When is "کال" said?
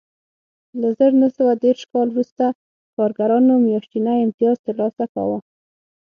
1.91-2.07